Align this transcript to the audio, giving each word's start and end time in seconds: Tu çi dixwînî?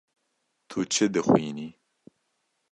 Tu 0.69 0.79
çi 0.93 1.05
dixwînî? 1.13 1.69